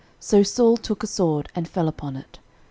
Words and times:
So 0.19 0.41
Saul 0.41 0.77
took 0.77 1.03
a 1.03 1.05
sword, 1.05 1.49
and 1.53 1.67
fell 1.67 1.87
upon 1.87 2.15
it. 2.15 2.39